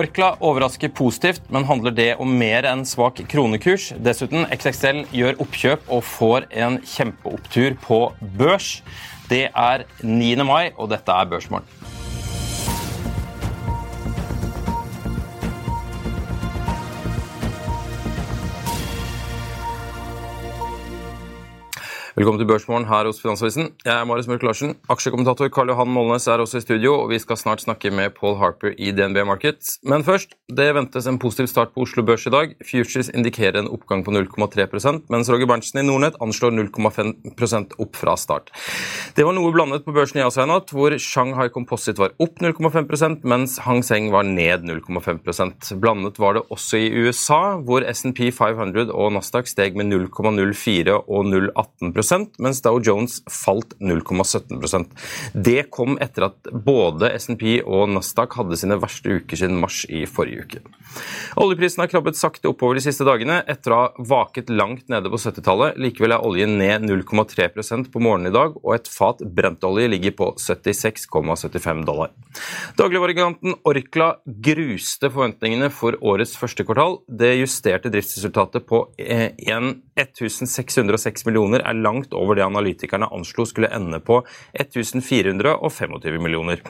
[0.00, 3.90] Orkla overrasker positivt, men handler det om mer enn svak kronekurs?
[4.00, 7.98] Dessuten, XXL gjør oppkjøp og får en kjempeopptur på
[8.40, 8.70] børs.
[9.28, 10.30] Det er 9.
[10.48, 11.68] mai, og dette er Børsmorgen.
[22.20, 23.70] Velkommen til Børsmorgen her hos Finansavisen.
[23.80, 24.74] Jeg er Marius Mørk Larsen.
[24.92, 28.34] Aksjekommentator Karl Johan Molnes er også i studio, og vi skal snart snakke med Paul
[28.36, 29.78] Harper i DNB Markets.
[29.88, 32.52] Men først, det ventes en positiv start på Oslo Børs i dag.
[32.60, 34.66] Futures indikerer en oppgang på 0,3
[35.08, 38.52] mens Roger Berntsen i Nordnett anslår 0,5% opp fra start.
[39.16, 42.44] Det var noe blandet på børsen i Asia i natt, hvor Shanghai Composite var opp
[42.44, 48.26] 0,5% mens Hang Seng var ned 0,5% Blandet var det også i USA, hvor SNP
[48.28, 51.96] 500 og Nasdaq steg med 0,04 og 0,18
[52.42, 54.90] mens Dow Jones falt 0,17%
[55.34, 60.04] Det kom etter at både SNP og Nasdaq hadde sine verste uker siden mars i
[60.08, 60.62] forrige uke.
[61.40, 65.20] Oljeprisen har krabbet sakte oppover de siste dagene etter å ha vaket langt nede på
[65.20, 65.78] 70-tallet.
[65.80, 70.32] Likevel er oljen ned 0,3% på morgenen i dag, og et fat brentolje ligger på
[70.40, 72.12] 76,75 dollar.
[72.80, 74.10] Dagligvaregiganten Orkla
[74.50, 77.00] gruste forventningene for årets første kvartal.
[77.06, 78.84] Det justerte driftsresultatet på
[80.00, 84.22] 1606 millioner er langt over det analytikerne anslo skulle ende på
[84.58, 86.62] 1425 millioner.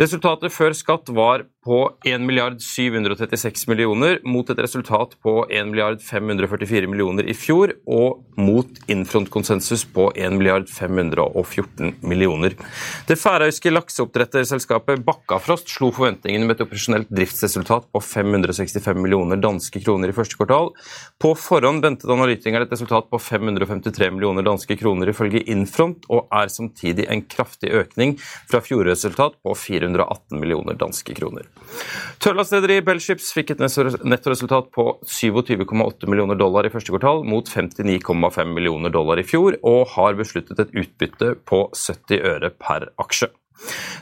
[0.00, 6.00] Resultatet før skatt var på 1 milliard 736 millioner mot et resultat på 1 milliard
[6.00, 12.56] 544 millioner i fjor, og mot Infront-konsensus på 1 milliard 514 millioner.
[13.08, 20.08] Det færøyske lakseoppdretterselskapet Bakkafrost slo forventningene med et operasjonelt driftsresultat på 565 millioner danske kroner
[20.08, 20.72] i første kvartal.
[21.20, 26.52] På forhånd ventet analytikerne et resultat på 553 millioner danske kroner ifølge Infront, og er
[26.52, 31.48] samtidig en kraftig økning fra fjorresultat på 418 millioner danske kroner.
[32.20, 38.92] Tørrlastrederi Bellships fikk et nettoresultat på 27,8 millioner dollar i første kvartal, mot 59,5 millioner
[38.94, 43.32] dollar i fjor, og har besluttet et utbytte på 70 øre per aksje.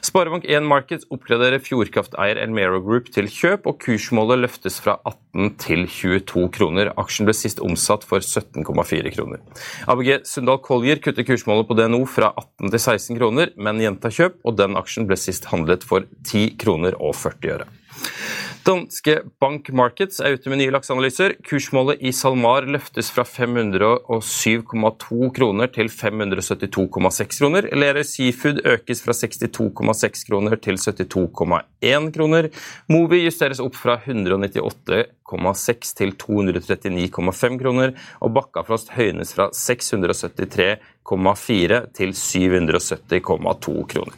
[0.04, 6.46] Sparebank1 Markets oppgraderer Fjordkrafteier Elmero Group til kjøp, og kursmålet løftes fra 18 til 22
[6.54, 6.92] kroner.
[7.00, 9.42] Aksjen ble sist omsatt for 17,4 kroner.
[9.90, 14.38] ABG Sundal Collier kutter kursmålet på DNO fra 18 til 16 kroner, men gjentar kjøp,
[14.46, 17.68] og den aksjen ble sist handlet for 10 kroner og 40 øre.
[18.66, 21.34] Danske Bank Markets er ute med nye lakseanalyser.
[21.46, 27.62] Kursmålet i SalMar løftes fra 507,2 kroner til 572,6 kroner.
[27.72, 32.44] Lerøy Seafood økes fra 62,6 kroner til 72,1 kroner.
[32.92, 37.88] Movi justeres opp fra 198,6 til 239,5 kroner.
[38.24, 40.76] Og Bakkafrost høynes fra 673
[41.08, 44.16] 770,4 til 770,2 kroner.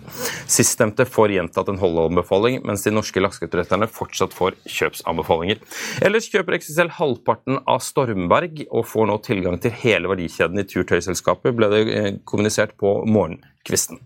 [0.51, 5.63] Siststemte får gjentatt en holdeanbefaling, mens de norske lakseoppdretterne fortsatt får kjøpsanbefalinger.
[6.07, 11.55] Ellers kjøper XXL halvparten av Stormberg og får nå tilgang til hele verdikjeden i turtøyselskapet,
[11.57, 13.99] ble det eh, kommunisert på morgenen kvisten.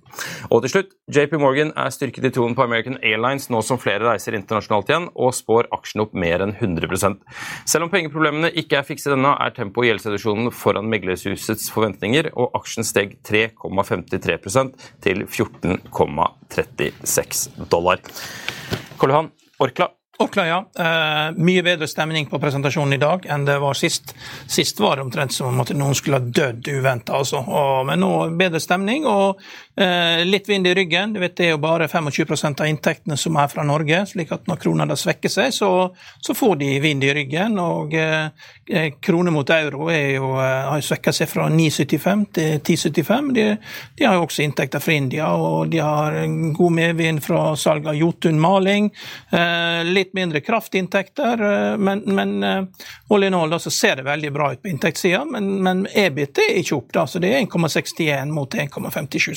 [0.51, 4.07] Og til slutt, JP Morgan er styrket i troen på American Airlines nå som flere
[4.07, 6.85] reiser internasjonalt igjen, og spår aksjen opp mer enn 100
[7.71, 12.47] Selv om pengeproblemene ikke er fikset ennå, er tempoet i gjeldsreduksjonen foran meglerhusets forventninger, og
[12.59, 14.71] aksjen steg 3,53%
[15.05, 17.99] til 14,36 dollar.
[18.99, 19.31] Karl Johan,
[19.63, 19.87] Orkla
[20.19, 20.59] Orkla, ja.
[20.79, 24.13] Eh, mye bedre stemning på presentasjonen i dag enn det var sist.
[24.47, 27.41] Sist var det omtrent som om noen skulle ha dødd uventa, altså.
[27.89, 29.43] men nå bedre stemning og
[29.75, 31.17] eh, litt vind i ryggen.
[31.17, 34.47] Du vet, Det er jo bare 25 av inntektene som er fra Norge, slik at
[34.47, 35.71] når krona da svekker seg, så,
[36.23, 37.59] så, får de vind i ryggen.
[37.59, 38.29] og eh
[39.01, 43.27] Krone mot euro jo, har jo svekka seg fra 9,75 til 10,75.
[43.37, 43.45] De,
[43.99, 46.17] de, har jo også inntekter fra India, og de har
[46.57, 48.89] god medvind fra salg av Jotun-maling.
[49.37, 54.33] Eh, litt litt mindre kraftinntekter, eh, men, men eh, in all så ser det veldig
[54.33, 55.25] bra ut på inntektssida.
[55.25, 59.35] Men, men EBIT er ikke opp, da, så det er 1,61 mot 1,57.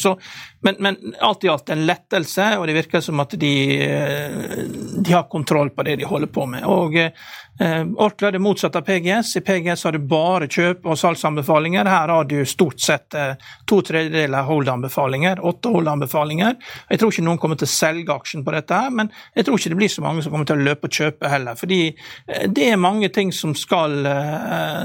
[0.62, 3.56] Men, men, alt i alt en lettelse, og det virker som at de,
[3.88, 4.56] eh,
[5.00, 6.66] de har kontroll på det de holder på med.
[6.68, 7.12] Og Eh,
[7.60, 9.36] Orkla er det motsatte av PGS.
[9.40, 11.88] I PGS har du bare kjøp- og salgsanbefalinger.
[11.90, 13.34] Her har du stort sett eh,
[13.66, 16.54] to tredjedeler hold-anbefalinger, åtte hold-anbefalinger.
[16.92, 19.58] Jeg tror ikke noen kommer til å selge aksjen på dette, her, men jeg tror
[19.58, 21.58] ikke det blir så mange som kommer til å løpe og kjøpe heller.
[21.58, 23.98] Fordi eh, det er mange ting som skal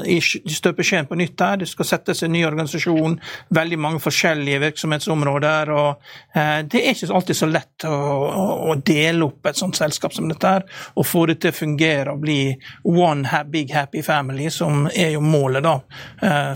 [0.09, 1.59] i støpeskjeen på nytt her.
[1.61, 3.19] Det skal settes en ny organisasjon,
[3.53, 5.71] veldig mange forskjellige virksomhetsområder.
[5.77, 6.01] og
[6.71, 7.97] Det er ikke alltid så lett å,
[8.73, 10.67] å dele opp et sånt selskap som dette her,
[10.97, 12.41] og få det til å fungere og bli
[12.85, 15.75] one big happy family, som er jo målet da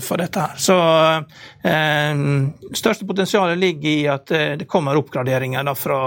[0.03, 0.55] for dette her.
[0.61, 0.75] Så
[1.67, 2.23] eh,
[2.73, 5.99] største potensialet ligger i at det kommer oppgraderinger da fra,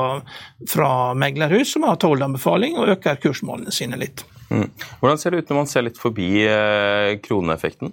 [0.68, 4.24] fra meglerhus som har tolv-anbefaling og øker kursmålene sine litt.
[4.50, 4.70] Mm.
[5.00, 7.92] Hvordan ser det ut når man ser litt forbi eh, kroneeffekten?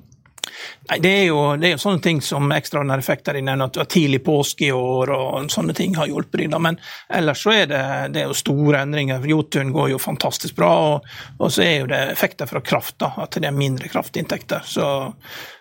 [0.90, 4.22] Nei, Det er jo, det er jo sånne ting som ekstraordinære effekter i nevner, tidlig
[4.26, 6.56] påske i år og sånne ting har hjulpet dem.
[6.64, 7.84] Men ellers så er det,
[8.16, 9.26] det er jo store endringer.
[9.28, 13.14] Jotun går jo fantastisk bra, og, og, så er jo det effekter fra kraft, da,
[13.24, 14.66] at det er mindre kraftinntekter.
[14.66, 14.88] Så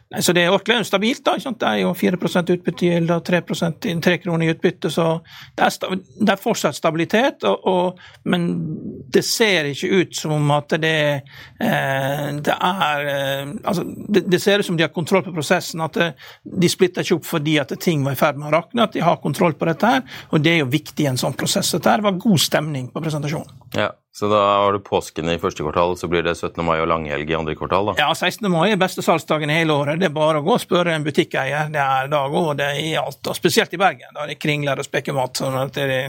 [0.06, 1.24] Nei, så det er jo stabilt.
[1.24, 2.16] da, Det er jo 4
[2.54, 3.40] utbyttegild og 3,
[4.00, 4.90] 3 kroner i utbytte.
[4.90, 5.20] Så
[5.56, 8.46] det er, det er fortsatt stabilitet, og, og, men
[9.10, 11.22] det ser ikke ut som at det,
[11.58, 15.82] eh, det er eh, altså, det, det, ser ut som de har kontroll på prosessen.
[15.82, 16.12] At det,
[16.44, 18.86] de splitter ikke opp fordi at ting var i ferd med å rakne.
[18.86, 21.34] At de har kontroll på dette her, og det er jo viktig i en sånn
[21.34, 21.74] prosess.
[21.74, 23.58] Dette var god stemning på presentasjonen.
[23.74, 26.62] Ja, så da har du påsken i første kvartal, så blir det 17.
[26.64, 27.90] mai og langhelg i andre kvartal?
[27.90, 27.94] da?
[28.00, 28.48] Ja, 16.
[28.48, 30.00] mai er beste salgsdagen i hele året.
[30.00, 31.68] Det er bare å gå og spørre en butikkeier.
[31.74, 34.16] Det er da går det i alt, og spesielt i Bergen.
[34.16, 35.36] Da det kringler og spekemat.
[35.36, 36.00] sånn at det,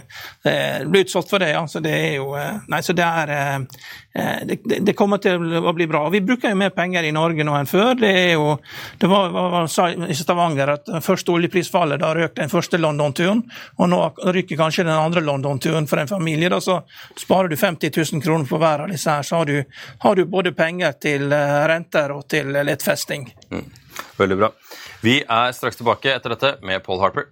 [0.47, 0.55] det,
[0.87, 1.65] blir utsolgt for det, ja.
[1.67, 3.81] Så det er jo eh, Nei, så det er eh,
[4.17, 6.07] Eh, det, det, kommer til å bli bra.
[6.09, 7.93] Vi bruker jo mer penger i Norge nå enn før.
[7.99, 8.55] Det er jo,
[8.97, 13.43] det var, var, sa i Stavanger at første oljeprisfallet, da røk den første London-turen.
[13.77, 13.99] Og nå
[14.33, 16.49] ryker kanskje den andre London-turen for en familie.
[16.49, 16.79] Da så
[17.19, 19.63] sparer du 50 000 kroner for hver av disse her, så har du,
[20.03, 23.29] har du både penger til eh, renter og til lettfesting.
[23.51, 23.65] Mm.
[24.17, 24.51] Veldig bra.
[25.01, 27.31] Vi er straks tilbake etter dette med Paul Harper.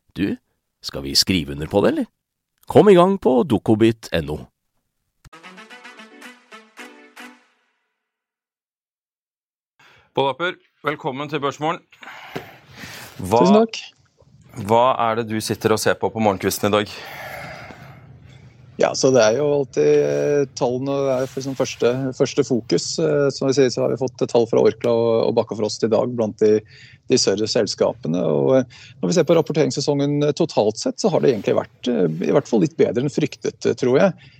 [0.17, 0.37] du,
[0.81, 2.09] skal vi skrive under på det, eller?
[2.67, 4.37] Kom i gang på dokobit.no.
[10.11, 11.79] Pål Apper, velkommen til Børsmorgen.
[13.21, 13.81] Tusen takk.
[14.67, 16.95] Hva er det du sitter og ser på på morgenkvisten i dag?
[18.79, 22.87] Ja, så Det er jo alltid eh, tallene er liksom første, første, fokus.
[23.03, 24.93] Eh, som vi sier, så har vi fått tall fra Orkla
[25.27, 26.59] og Bakkafrost i dag blant de
[27.11, 28.21] de større selskapene.
[28.23, 32.31] Og eh, når vi ser på rapporteringssesongen totalt sett, så har det egentlig vært i
[32.31, 34.31] hvert fall litt bedre enn fryktet, tror jeg.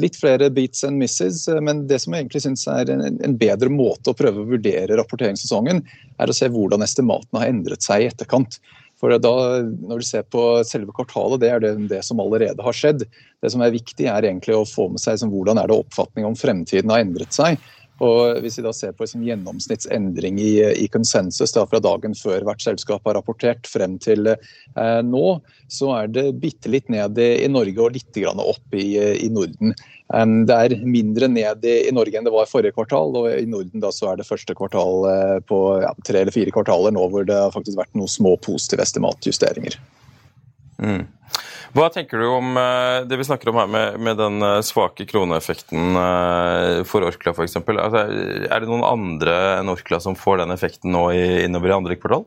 [0.00, 4.14] Litt flere beats and misses, men det som jeg egentlig syns er en, bedre måte
[4.14, 5.82] å prøve å vurdere rapporteringssesongen,
[6.16, 8.56] er å se hvordan estimatene har endret seg i etterkant.
[8.98, 12.76] For da, Når du ser på selve kvartalet, det er det, det, som allerede har
[12.76, 13.06] skjedd.
[13.42, 16.26] Det som er viktig, er egentlig å få med seg liksom, hvordan er det oppfatning
[16.26, 17.60] om fremtiden har endret seg.
[18.04, 20.52] Og Hvis vi da ser på liksom gjennomsnittsendring i,
[20.84, 25.24] i konsensus da, fra dagen før hvert selskap har rapportert frem til eh, nå,
[25.66, 28.86] så er det bitte litt ned i, i Norge og litt opp i,
[29.26, 29.74] i Norden.
[30.08, 33.90] Det er mindre ned i, Norge enn det var forrige kvartal, og i Norden da
[33.92, 37.36] så er det første kvartal eh, på ja, tre eller fire kvartaler nå hvor det
[37.36, 39.76] har faktisk vært noen små positive estimatjusteringer.
[40.80, 41.04] Mm.
[41.76, 45.04] Hva tenker du om eh, det vi snakker om her med, med den eh, svake
[45.10, 46.00] kroneeffekten
[46.88, 47.60] for Orkla f.eks.?
[47.60, 48.06] Altså,
[48.48, 52.00] er det noen andre enn Orkla som får den effekten nå i, innover i andre
[52.00, 52.24] kvartal?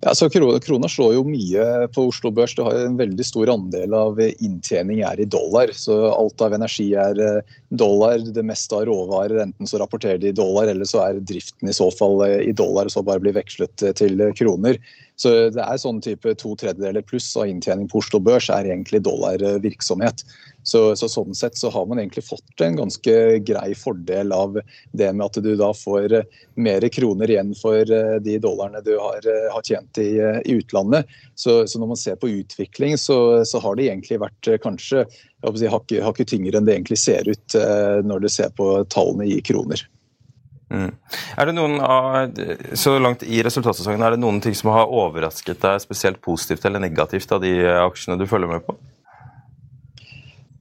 [0.00, 2.52] Ja, så Krona slår jo mye på Oslo Børs.
[2.54, 5.72] Det har en veldig stor andel av inntjening er i dollar.
[5.74, 7.18] så Alt av energi er
[7.68, 8.22] dollar.
[8.22, 11.74] Det meste av råvarer enten så rapporterer de i dollar, eller så er driften i
[11.74, 14.78] så fall i dollar og så bare blir vekslet til kroner.
[15.18, 19.00] Så det er sånn type to tredjedeler pluss av inntjening på Oslo Børs er egentlig
[19.02, 20.22] dollarvirksomhet.
[20.62, 23.14] Så, så, sånn sett så har man egentlig fått en ganske
[23.48, 24.60] grei fordel av
[24.92, 26.18] det med at du da får
[26.60, 27.88] mer kroner igjen for
[28.22, 30.12] de dollarene du har, har tjent i,
[30.44, 31.10] i utlandet.
[31.34, 35.70] Så, så, når man ser på utvikling, så, så har det egentlig vært kanskje si,
[35.72, 37.58] hakket tyngre enn det egentlig ser ut
[38.06, 39.82] når du ser på tallene i kroner.
[40.68, 40.90] Mm.
[41.40, 42.34] Er det noen av,
[42.76, 46.82] så langt i resultatsesongen, er det noen ting som har overrasket deg spesielt positivt eller
[46.84, 48.76] negativt av de aksjene du følger med på?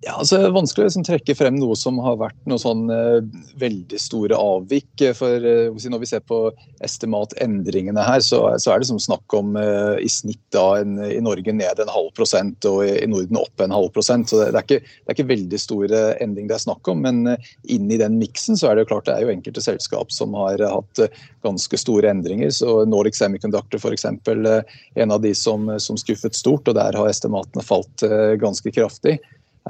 [0.08, 3.20] Ja, altså, vanskelig å liksom, trekke frem noe som har vært noe sånn uh,
[3.60, 5.04] veldig store avvik.
[5.18, 6.38] For uh, Når vi ser på
[6.86, 11.20] estimatendringene her, så, så er det som snakk om uh, i snitt da en, i
[11.24, 14.32] Norge ned en halv prosent og i, Norden opp en halv prosent.
[14.32, 17.04] Så det, det, er ikke, det, er ikke, veldig store endringer det er snakk om.
[17.04, 17.36] Men
[17.68, 20.38] inn i den miksen så er det jo klart det er jo enkelte selskap som
[20.40, 21.04] har hatt
[21.44, 22.54] ganske store endringer.
[22.56, 24.08] Så Nordic Semiconductor f.eks.
[24.08, 28.08] en av de som, som skuffet stort, og der har estimatene falt
[28.40, 29.18] ganske kraftig.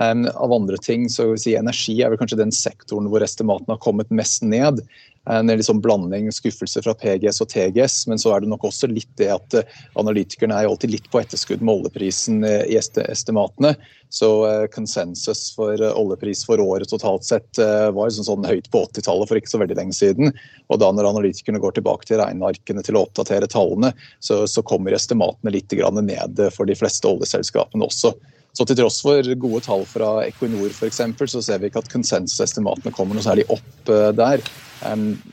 [0.02, 3.74] Um, av andre ting, så vil si Energi er vel kanskje den sektoren hvor estimatene
[3.74, 4.84] har kommet mest ned.
[5.28, 9.10] En liksom blanding skuffelse fra PGS og TGS, men så er det nok også litt
[9.18, 13.74] det at uh, analytikerne er alltid litt på etterskudd med oljeprisen uh, i estimatene.
[14.14, 14.30] Så
[14.72, 19.52] konsensus for oljepris for året totalt sett var liksom sånn høyt på 80-tallet for ikke
[19.52, 20.32] så veldig lenge siden.
[20.72, 23.92] Og da når analytikerne går tilbake til regnearkene til å oppdatere tallene,
[24.24, 28.14] så, så kommer estimatene litt ned for de fleste oljeselskapene også.
[28.58, 32.94] Så til tross for gode tall fra Equinor f.eks., så ser vi ikke at konsensusestimatene
[32.96, 34.42] kommer noe særlig opp eh, der.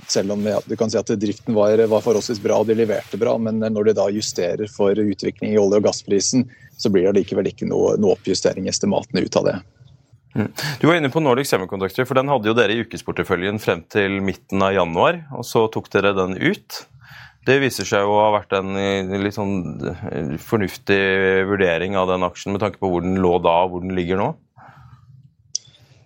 [0.09, 3.37] Selv om du kan si at driften var, var forholdsvis bra og de leverte bra,
[3.41, 6.47] men når de da justerer for utvikling i olje- og gassprisen,
[6.81, 9.57] så blir det likevel ikke noe, noe oppjustering i estimatene ut av det.
[10.35, 10.49] Mm.
[10.81, 14.19] Du var inne på Nordic Semiconductor, for den hadde jo dere i ukesporteføljen frem til
[14.25, 15.23] midten av januar.
[15.37, 16.81] og Så tok dere den ut.
[17.45, 19.59] Det viser seg å ha vært en eh, litt sånn
[19.91, 21.03] eh, fornuftig
[21.51, 24.21] vurdering av den aksjen, med tanke på hvor den lå da og hvor den ligger
[24.21, 24.31] nå?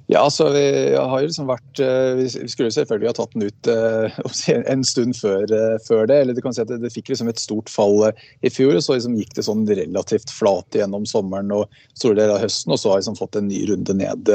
[0.09, 0.64] Ja, altså vi
[0.97, 3.71] har jo liksom vært eh, Vi skulle selvfølgelig ha tatt den ut
[4.73, 5.45] en stund før,
[5.85, 6.16] før det.
[6.16, 8.83] eller du kan si at det, det, fikk liksom et stort fall i fjor, og
[8.83, 12.83] så liksom gikk det sånn relativt flat gjennom sommeren og store deler av høsten, og
[12.83, 14.33] så har vi liksom fått en ny runde ned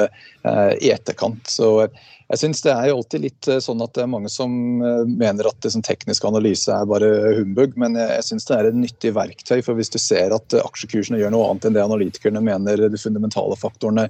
[0.80, 1.52] i etterkant.
[1.52, 1.74] Så
[2.34, 5.06] jeg synes Det er jo alltid litt eh, sånn at det er mange som eh,
[5.06, 9.14] mener at det, teknisk analyse er bare humbug, men jeg synes det er et nyttig
[9.14, 9.60] verktøy.
[9.62, 13.02] for Hvis du ser at eh, aksjekursene gjør noe annet enn det analytikerne mener de
[13.02, 14.08] fundamentale faktorene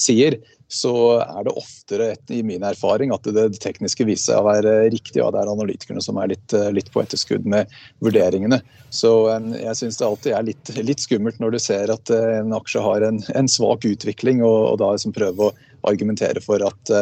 [0.00, 0.38] sier,
[0.72, 5.20] så er det oftere, i min erfaring, at det, tekniske viser seg å være riktig,
[5.22, 7.70] og det er analytikerne som er litt, litt på etterskudd med
[8.04, 8.58] vurderingene.
[8.90, 9.12] Så
[9.52, 13.06] jeg syns det alltid er litt, litt, skummelt når du ser at en aksje har
[13.06, 15.54] en, en svak utvikling, og, og da liksom prøve å
[15.86, 16.96] argumentere for at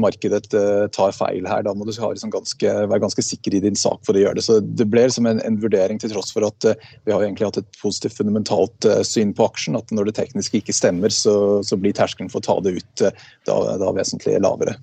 [0.00, 1.62] markedet eh, tar feil her.
[1.66, 4.46] Da må du liksom ganske, være ganske sikker i din sak for å gjøre det.
[4.46, 7.48] Så Det ble liksom en, en, vurdering til tross for at uh, vi har egentlig
[7.48, 9.78] hatt et positivt fundamentalt uh, syn på aksjen.
[9.78, 13.06] At når det tekniske ikke stemmer, så, så blir terskelen for å ta det ut
[13.46, 14.76] da, da vesentlig lavere.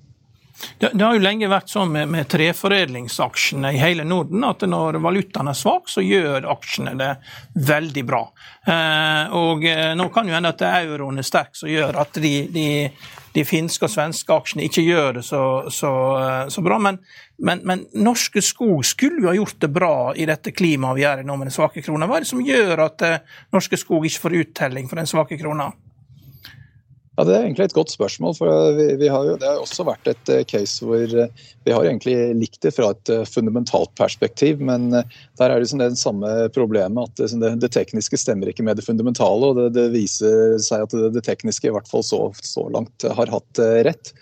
[0.78, 5.00] Det, det, har jo lenge vært sånn med, med, treforedlingsaksjene i hele Norden at når
[5.02, 7.10] valutaen er svak, så gjør aksjene det
[7.66, 8.22] veldig bra.
[8.62, 12.34] Eh, og eh, Nå kan jo hende at euroen er sterk, som gjør at de,
[12.54, 12.68] de,
[13.34, 16.78] de, finske og svenske aksjene ikke gjør det så, så, eh, så bra.
[16.82, 17.00] Men,
[17.38, 21.22] men, men, Norske Skog skulle jo ha gjort det bra i dette klimaet vi er
[21.22, 22.08] i nå med den svake krona.
[22.10, 25.40] Hva er det som gjør at eh, Norske Skog ikke får uttelling for den svake
[25.40, 25.72] krona?
[27.14, 28.34] Ja, Det er egentlig et godt spørsmål.
[28.34, 31.72] for vi, vi har jo, Det har også vært et uh, case hvor uh, vi
[31.72, 35.94] har egentlig likt det fra et uh, fundamentalt perspektiv, men der er det, liksom det
[35.98, 39.52] samme problemet at det, det, tekniske stemmer ikke med det fundamentale.
[39.52, 43.30] og Det, det viser seg at det, tekniske i hvert fall så, så langt har
[43.30, 44.14] hatt rett.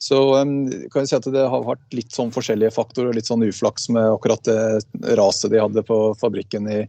[0.00, 0.16] Så
[0.90, 4.08] kan jeg si at Det har vært litt sånn forskjellige faktorer, litt sånn uflaks med
[4.08, 6.80] akkurat det raset de hadde på fabrikken i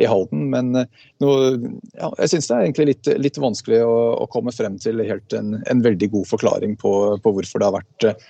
[0.00, 0.48] i Halden.
[0.50, 0.88] Men eh,
[1.20, 5.36] ja, jeg syns det er egentlig litt, litt vanskelig å, å, komme frem til helt
[5.36, 8.28] en, en veldig god forklaring på, på, hvorfor det har vært eh,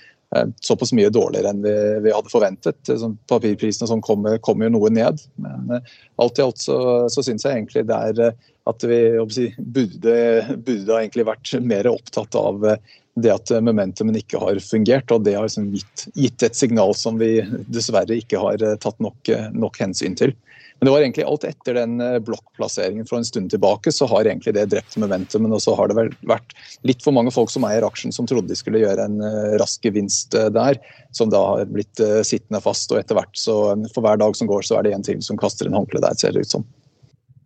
[0.60, 1.74] såpass mye dårligere enn vi,
[2.06, 2.78] vi hadde forventet.
[2.86, 5.22] Sånn, papirprisene sånn kommer, kom, jo noe ned.
[5.42, 6.78] Men eh, alt i alt så,
[7.12, 9.00] så syns jeg egentlig det er eh, at vi
[9.34, 10.16] si, burde,
[10.62, 12.82] burde egentlig vært mer opptatt av eh,
[13.20, 15.10] det at momentumen ikke har fungert.
[15.10, 19.30] og Det har liksom gitt, gitt, et signal som vi dessverre ikke har tatt nok,
[19.52, 20.32] nok hensyn til.
[20.80, 24.24] Men det var egentlig alt etter den eh, blokkplasseringen for en stund tilbake, så har
[24.24, 25.52] egentlig det drept momentumen.
[25.52, 26.54] Og så har det vel vært
[26.88, 29.84] litt for mange folk som eier aksjen som trodde de skulle gjøre en eh, rask
[29.84, 30.80] gevinst eh, der,
[31.12, 32.88] som da har blitt sittende fast.
[32.94, 33.58] Og etter hvert, så
[33.92, 36.16] for hver dag som går, så er det en til som kaster en håndkle der,
[36.16, 36.64] ser det ut som.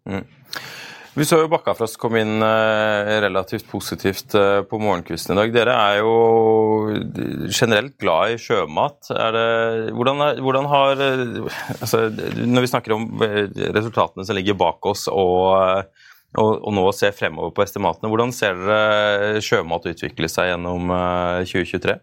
[0.06, 0.22] Mm.
[1.14, 5.52] Vi så jo Bakkafrost komme inn eh, relativt positivt eh, på morgenkvisten i dag.
[5.54, 6.14] Dere er jo
[7.54, 9.12] generelt glad i sjømat.
[9.12, 9.44] Det,
[9.94, 11.04] hvordan, er, hvordan, har
[11.78, 15.86] altså, Når vi snakker om resultatene som ligger bak oss og,
[16.34, 20.90] og, og nå ser fremover på estimatene, hvordan ser dere sjømat utvikle seg gjennom
[21.46, 21.94] 2023?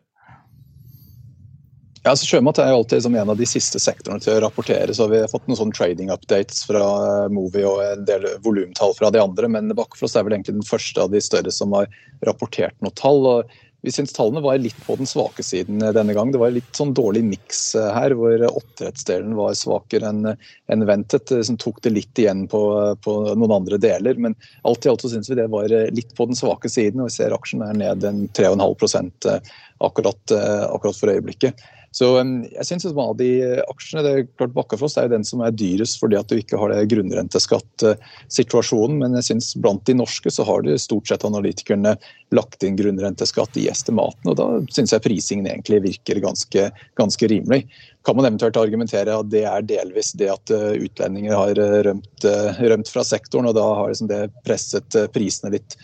[2.02, 4.90] Ja, altså Sjømat er jo alltid som en av de siste sektorene til å rapportere.
[4.98, 8.96] så Vi har fått noen sånne trading updates fra eh, Movi og en del volumtall
[8.98, 9.50] fra de andre.
[9.54, 11.92] Men Bakkefrost er vel egentlig den første av de større som har
[12.26, 13.28] rapportert noe tall.
[13.30, 13.52] og
[13.86, 16.32] Vi syns tallene var litt på den svake siden denne gang.
[16.34, 21.30] Det var litt sånn dårlig miks eh, her, hvor oppdrettsdelen var svakere enn en ventet.
[21.46, 22.64] Som tok det litt igjen på,
[23.06, 24.18] på noen andre deler.
[24.18, 24.34] Men
[24.66, 27.06] alt i alt syns vi det var litt på den svake siden.
[27.06, 29.38] og Vi ser aksjen er ned en 3,5
[29.86, 31.62] akkurat, akkurat for øyeblikket.
[31.92, 33.28] Så jeg synes at av de
[33.68, 36.56] aksjene, det er klart Bakkafrost er jo den som er dyrest fordi at du ikke
[36.62, 41.98] har det grunnrenteskattsituasjonen, men jeg synes blant de norske så har det stort sett analytikerne
[42.32, 47.68] lagt inn grunnrenteskatt i estimaten, og da synes jeg prisingen egentlig virker ganske, ganske rimelig.
[48.08, 52.24] Kan man eventuelt argumentere at det er delvis det at eh, utlendinger har eh, rømt,
[52.24, 55.76] eh, rømt fra sektoren, og da har liksom det presset prisene litt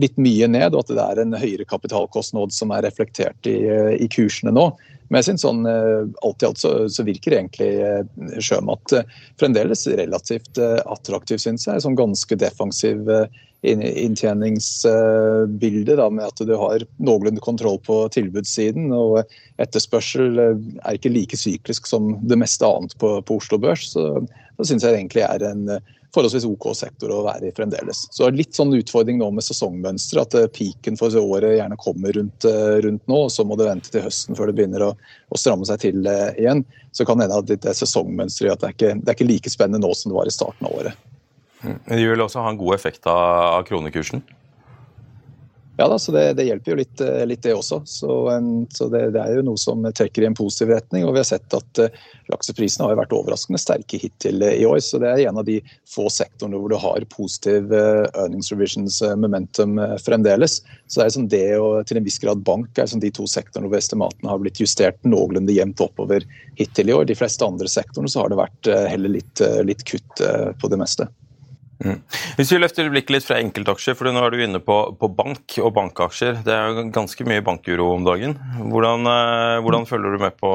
[0.00, 3.68] litt mye ned, og at det er en høyere kapitalkostnad som er reflektert i,
[4.00, 4.64] i kursene nå.
[5.08, 8.02] Men jeg synes sånn, eh, alt i alt så, så virker egentlig eh,
[8.44, 9.06] sjømat eh,
[9.40, 11.82] fremdeles relativt attraktiv, synes jeg.
[11.84, 12.98] Sånn ganske defensiv
[13.66, 18.92] inntjeningsbilde, da, med at du har noenlunde kontroll på tilbudssiden.
[18.94, 19.18] Og
[19.58, 23.84] etterspørsel er ikke like syklisk som det meste annet på, på Oslo Børs.
[23.96, 25.62] Så da syns jeg egentlig er en
[26.14, 28.06] forholdsvis OK sektor å være i fremdeles.
[28.14, 32.46] Så litt sånn utfordring nå med sesongmønster, at eh, peaken for året gjerne kommer rundt,
[32.48, 34.92] eh, rundt, nå, og så må det vente til høsten før det begynner å,
[35.28, 36.64] å stramme seg til eh, igjen.
[36.96, 39.30] Så kan det hende at det er sesongmønsteret at det er, ikke, det er ikke
[39.30, 41.06] like spennende nå som det var i starten av året.
[41.62, 44.22] Men Det vil også ha en god effekt av kronekursen?
[45.80, 47.76] Ja da, så det, det hjelper jo litt, eh, litt det også.
[47.86, 48.14] Så,
[48.74, 51.04] så det, det, er jo noe som trekker i en positiv retning.
[51.06, 52.00] Og vi har sett at uh,
[52.32, 54.80] lakseprisene har vært overraskende sterke hittil i år.
[54.82, 59.78] Så det er en av de få sektorene hvor du har positiv earnings revisions momentum
[60.02, 60.58] fremdeles.
[60.90, 63.28] Så det er som det og til en viss grad bank er som de to
[63.30, 66.26] sektorene hvor estimatene har blitt justert noenlunde jevnt oppover
[66.58, 67.06] hittil i år.
[67.06, 70.26] De fleste andre sektorene så har det vært heller litt, litt kutt
[70.58, 71.06] på det meste.
[71.78, 72.00] Mm.
[72.38, 75.58] Hvis vi løfter blikket litt fra enkeltaksjer, for nå er du inne på, på, bank
[75.62, 76.40] og bankaksjer.
[76.46, 78.34] Det er jo ganske mye bankuro om dagen.
[78.58, 80.52] Hvordan, eh, hvordan følger du med på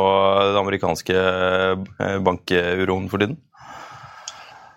[0.50, 3.40] den amerikanske eh, bankuroen for tiden?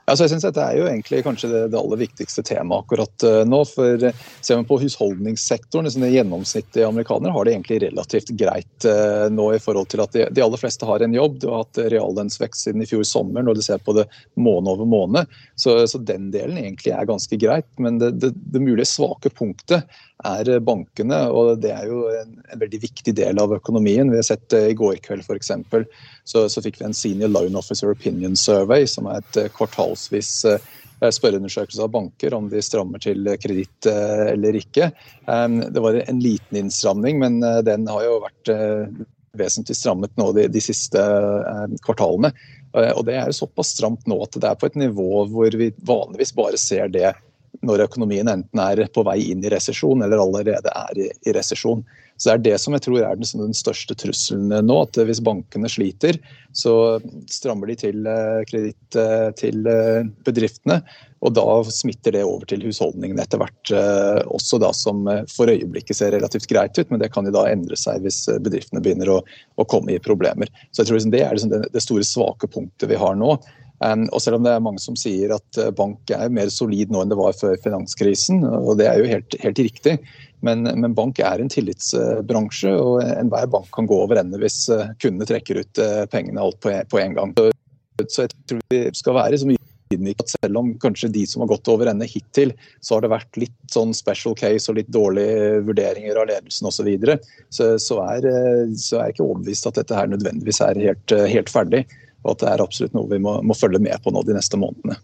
[0.06, 3.40] Altså, jeg synes Dette er jo egentlig kanskje det, det aller viktigste temaet akkurat uh,
[3.48, 3.58] nå.
[3.66, 8.86] for uh, Ser man på husholdningssektoren, liksom det gjennomsnittlige amerikanere har det egentlig relativt greit
[8.86, 11.40] uh, nå i forhold til at de, de, aller fleste har en jobb.
[11.42, 14.06] Du har hatt reallønnsvekst siden i fjor sommer når du ser på det
[14.38, 15.38] måned over måned.
[15.58, 17.70] Så, så den delen egentlig er ganske greit.
[17.82, 19.90] Men det, det, det mulige svake punktet
[20.24, 24.08] er bankene, og det er jo en, en, veldig viktig del av økonomien.
[24.08, 25.52] Vi har sett det i går kveld f.eks.
[26.24, 31.10] Så, så fikk vi en Senior Loan Officer Opinion Survey, som er et kvartalsvis eh,
[31.12, 34.90] spørreundersøkelse av banker om de strammer til kreditt eh, eller ikke.
[35.26, 38.52] Det var en liten innstramning, men eh, den har jo vært
[39.36, 41.00] vesentlig strammet nå de, de siste
[41.84, 42.32] kvartalene.
[42.76, 46.32] Og Det er såpass stramt nå at det er på et nivå hvor vi vanligvis
[46.36, 47.10] bare ser det
[47.64, 51.84] når økonomien enten er på vei inn i resesjon eller allerede er i, i resesjon.
[52.16, 54.76] Så Det er det som jeg tror er den, den, største trusselen nå.
[54.86, 56.16] at Hvis bankene sliter,
[56.56, 56.72] så
[57.28, 60.80] strammer de til eh, kreditt eh, til eh, bedriftene.
[61.26, 63.72] Og da smitter det over til husholdningene etter hvert
[64.30, 65.00] også, da, som
[65.32, 68.82] for øyeblikket ser relativt greit ut, men det kan jo da endre seg hvis bedriftene
[68.84, 69.16] begynner å,
[69.56, 70.52] å komme i problemer.
[70.70, 73.32] Så jeg tror liksom Det er liksom det, store svake punktet vi har nå.
[73.32, 77.10] Og selv om det er mange som sier at bank er mer solid nå enn
[77.10, 79.96] det var før finanskrisen, og det er jo helt, helt riktig,
[80.44, 84.90] men, men, bank er en tillitsbransje, og enhver bank kan gå over ende hvis eh,
[85.02, 87.34] kundene trekker ut eh, pengene alt på, på en gang.
[88.04, 91.52] Så jeg tror vi skal være så mye at selv om kanskje de som har
[91.52, 92.50] gått over ende hittil,
[92.82, 96.80] så har det vært litt sånn special case og litt dårlige vurderinger av ledelsen osv.,
[96.80, 97.14] så, videre,
[97.54, 98.26] så, er,
[98.74, 101.84] så er jeg ikke overbevist at dette her nødvendigvis er helt, helt ferdig
[102.26, 104.58] og at det er absolutt noe vi må, må følge med på nå de neste
[104.58, 104.98] månedene.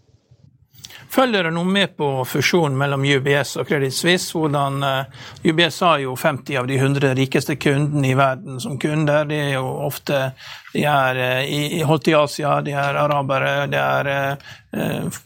[1.13, 4.33] Følger dere noe med på fusjonen mellom UBS og Credit Suisse?
[4.33, 9.27] Hvordan eh, UBS har jo 50 av de 100 rikeste kundene i verden som kunder.
[9.29, 10.31] Det er jo ofte
[10.73, 14.09] de er uh, i, holdt i Asia, de er arabere, de er
[14.73, 15.19] uh,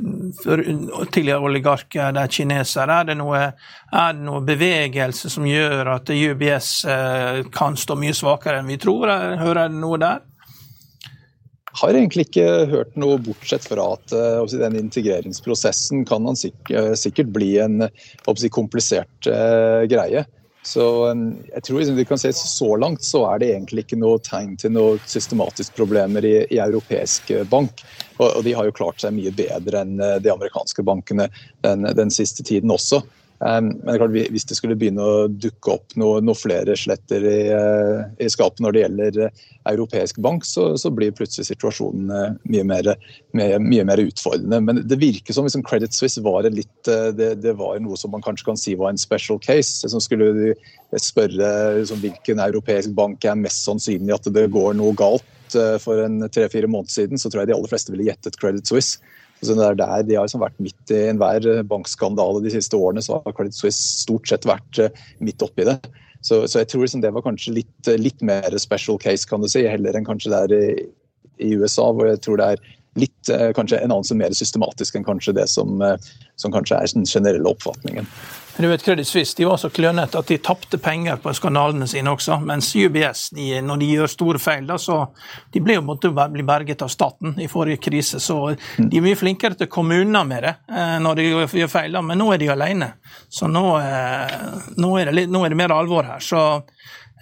[1.07, 2.99] tidligere oligarker, det er kinesere.
[2.99, 3.45] Er det, noe,
[3.87, 6.71] er det noe bevegelse som gjør at UBS
[7.55, 9.07] kan stå mye svakere enn vi tror?
[9.39, 10.26] Hører dere noe der?
[11.77, 17.29] Har egentlig ikke hørt noe bortsett fra at uh, den integreringsprosessen kan han sikkert, sikkert
[17.35, 17.87] bli en
[18.53, 20.25] komplisert uh, greie.
[20.67, 24.57] Så jeg tror liksom, kan se Så langt så er det egentlig ikke noe tegn
[24.59, 27.85] til noe systematiske problemer i, i europeisk bank.
[28.17, 31.29] Og, og, de har jo klart seg mye bedre enn de amerikanske bankene
[31.63, 32.99] den, den siste tiden også.
[33.37, 37.21] Men det er klart, hvis det skulle begynne å dukke opp noen noe flere sletter
[37.21, 42.09] i, eh, i, skapet når det gjelder eh, europeisk bank, så, så blir plutselig situasjonen
[42.09, 42.89] eh, mye mer,
[43.37, 44.61] mye, mye mer, utfordrende.
[44.65, 48.25] Men det virker som liksom Credit Suisse var, litt, det, det, var noe som man
[48.25, 49.85] kanskje kan si var en special case.
[49.85, 50.55] som Skulle
[50.97, 55.25] spørre liksom, hvilken europeisk bank er mest sannsynlig at det går noe galt
[55.79, 58.97] for en tre-fire måneder siden, så tror jeg de aller fleste ville gjettet Credit Suisse.
[59.41, 62.77] Så det er der De har liksom vært midt i enhver eh, bankskandale de siste
[62.77, 65.77] årene, så har Credit Suisse stort sett vært eh, midt oppi det.
[66.25, 69.43] Så, så jeg tror liksom det var kanskje litt, eh, litt, mer special case, kan
[69.43, 70.87] du si, heller enn kanskje det er i,
[71.45, 72.65] i USA, hvor jeg tror det er
[72.97, 75.81] litt kanskje en annen som er mer systematisk enn kanskje det som,
[76.35, 78.07] som kanskje er den generelle oppfatningen.
[78.59, 82.09] Du vet, Credit Suisse de var så klønete at de tapte penger på skandalene sine
[82.09, 82.39] også.
[82.41, 85.03] Mens UBS, de, når de gjør store feil, da, så
[85.53, 88.17] de ble jo måtte bli berget av staten i forrige krise.
[88.23, 88.39] Så
[88.79, 91.27] de er mye flinkere til kommuner med det eh, når de
[91.61, 92.01] gjør feil, da.
[92.01, 92.89] men nå er de alene.
[93.29, 94.37] Så nå, eh,
[94.81, 96.23] nå, er litt, nå, er det mer alvor her.
[96.23, 96.41] Så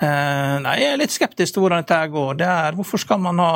[0.02, 2.34] nei, Jeg er litt skeptisk til hvordan dette går.
[2.42, 3.52] Det er, hvorfor skal man ha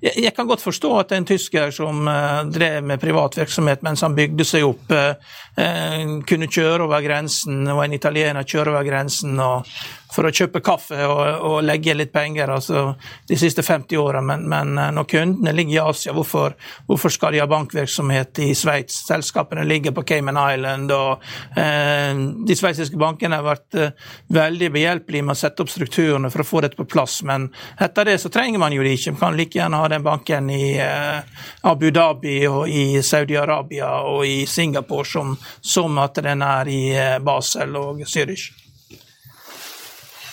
[0.00, 4.04] jeg, jeg, kan godt forstå at en tysker som uh, drev med privat virksomhet mens
[4.04, 9.36] han bygde seg opp, uh, kunne kjøre over grensen, og en italiener kjøre over grensen
[9.42, 9.68] og
[10.12, 12.84] for å kjøpe kaffe og, og legge litt penger altså,
[13.28, 14.22] de siste 50 åra.
[14.24, 16.56] Men, men, eh, når kundene ligger i Asia, hvorfor,
[16.88, 19.02] hvorfor skal de ha bankvirksomhet i Sveits?
[19.08, 21.24] Selskapene ligger på Cayman Island, og
[21.58, 22.12] eh,
[22.46, 23.94] de sveitsiske bankene har vært eh,
[24.32, 27.20] veldig behjelpelige med å sette opp strukturene for å få dette på plass.
[27.28, 27.48] Men
[27.80, 29.14] etter det så trenger man jo det ikke.
[29.16, 34.26] Man kan like gjerne ha den banken i eh, Abu Dhabi og i Saudi-Arabia og
[34.26, 38.50] i Singapore som, som at den er i eh, Basel og Zürich.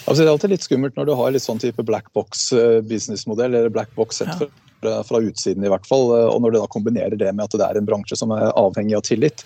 [0.10, 2.80] Altså, det er alltid litt skummelt når du har litt sånn type black box eh,
[2.86, 4.48] businessmodell, eller black box sett ja.
[4.82, 7.58] fra, fra, utsiden i hvert fall, eh, og når du da kombinerer det med at
[7.60, 9.46] det er en bransje som er avhengig av tillit.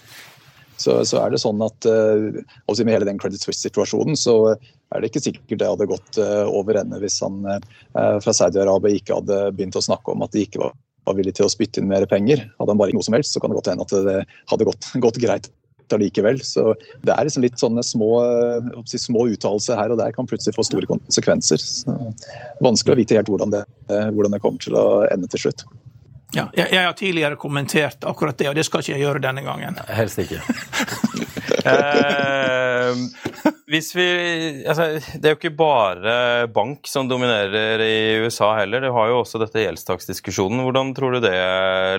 [0.79, 2.33] Så, så er det sånn at uh,
[2.81, 6.17] Med hele den Credit Suisse-situasjonen så er det ikke sikkert det hadde gått
[6.49, 7.45] over ende hvis han
[7.93, 10.73] fra Saudi-Arabia ikke hadde begynt å snakke om at de ikke var,
[11.05, 12.41] var villige til å spytte inn mer penger.
[12.57, 14.17] Hadde han bare ikke noe som helst, så kan det godt hende at det
[14.49, 15.51] hadde gått, gått greit
[15.91, 16.39] allikevel.
[16.45, 16.71] Så
[17.03, 18.11] det er liksom litt sånne små,
[18.89, 21.59] si, små uttalelser her og der kan plutselig få store konsekvenser.
[21.59, 21.97] Så
[22.63, 25.65] vanskelig å vite helt hvordan det, hvordan det kommer til å ende til slutt.
[26.33, 29.43] Ja, jeg, jeg, har tidligere kommentert akkurat det, og det skal ikke jeg gjøre denne
[29.45, 29.77] gangen.
[29.93, 30.39] Helst ikke.
[31.69, 33.03] eh,
[33.69, 34.07] hvis vi,
[34.65, 36.15] altså, det er jo ikke bare
[36.53, 38.81] bank som dominerer i USA heller.
[38.81, 40.63] Det har jo også dette gjeldstaksdiskusjonen.
[40.65, 41.37] Hvordan tror du det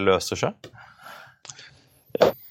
[0.02, 0.72] løser seg?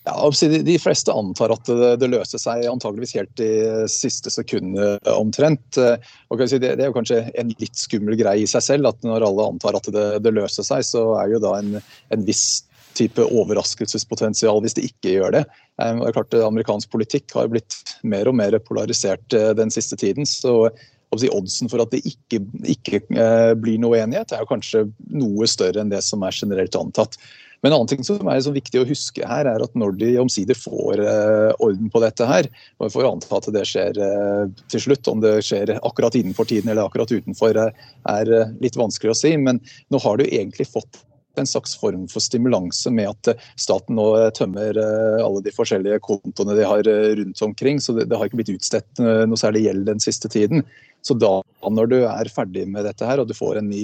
[0.03, 3.53] Ja, De fleste antar at det, løser seg antageligvis helt i
[3.87, 4.75] siste sekund
[5.07, 5.79] omtrent.
[6.27, 9.47] Og det, er jo kanskje en litt skummel greie i seg selv at når alle
[9.53, 11.77] antar at det, løser seg, så er jo da en,
[12.11, 12.65] en viss
[12.97, 15.43] type overraskelsespotensial hvis det ikke gjør det.
[15.81, 19.99] Og det er klart Amerikansk politikk har blitt mer og mer polarisert eh, den siste
[19.99, 20.27] tiden.
[20.29, 20.69] så
[21.13, 25.83] Oddsen for at det ikke, ikke eh, blir noe enighet, er jo kanskje noe større
[25.83, 27.19] enn det som er generelt antatt.
[27.63, 30.09] Men en annen ting som er liksom viktig å huske her, er at når de
[30.19, 34.51] omsider får uh, orden på dette her, og vi får anta at det skjer uh,
[34.73, 39.13] til slutt, om det skjer akkurat innenfor tiden eller akkurat utenfor, uh, er litt vanskelig
[39.13, 39.31] å si.
[39.39, 41.05] Men nå har du egentlig fått
[41.39, 46.67] en slags form for stimulanse med at staten nå tømmer alle de forskjellige kontoene de
[46.67, 47.79] har rundt omkring.
[47.81, 50.61] Så det, har ikke blitt utstedt noe særlig gjeld den siste tiden.
[51.01, 51.39] Så da
[51.73, 53.81] når du er ferdig med dette her og du får en ny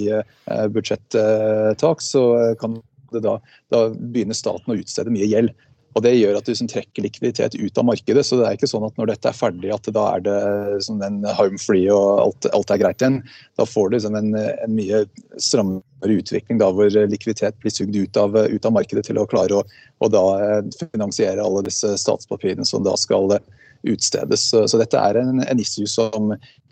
[0.76, 2.22] budsjettak, så
[2.62, 2.78] kan
[3.18, 3.38] da,
[3.72, 5.52] da, begynner staten å utstede mye gjeld.
[5.98, 8.22] Og Det gjør at du liksom trekker likviditet ut av markedet.
[8.26, 10.36] så det er ikke sånn at Når dette er ferdig, at da er det
[10.76, 13.18] liksom en home free og alt, alt, er greit igjen.
[13.58, 15.02] Da får du liksom en, en, mye
[15.42, 19.58] strammere utvikling da, hvor likviditet blir sugd ut av, ut av markedet til å klare
[19.58, 19.64] å,
[19.98, 20.62] å eh,
[20.94, 23.40] finansiere alle disse statspapirene som da skal
[23.82, 24.46] utstedes.
[24.52, 26.30] Så, så dette er en, en issue som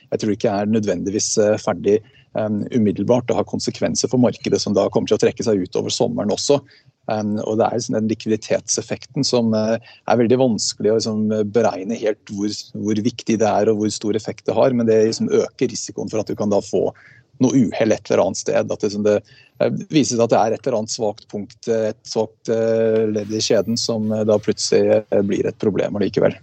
[0.09, 1.99] jeg tror ikke er nødvendigvis eh, ferdig
[2.75, 6.33] umiddelbart og har konsekvenser for markedet som da kommer til å trekke seg utover sommeren
[6.35, 6.61] også.
[7.09, 11.23] Um, og Det er den likviditetseffekten som uh, er veldig vanskelig å liksom,
[11.55, 14.99] beregne helt hvor, hvor, viktig det er og hvor stor effekt det har, men det
[15.07, 16.91] liksom, øker risikoen for at du kan da få
[17.41, 18.61] noe uhell et eller annet sted.
[18.61, 21.73] At det, liksom, det uh, viser seg at det er et eller annet svakt punkt,
[21.73, 26.37] et svakt uh, ledd i kjeden som da plutselig blir et problem allikevel.